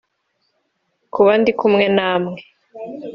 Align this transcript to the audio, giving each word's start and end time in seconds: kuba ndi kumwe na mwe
kuba 1.13 1.31
ndi 1.39 1.51
kumwe 1.59 1.85
na 1.97 2.11
mwe 2.21 2.39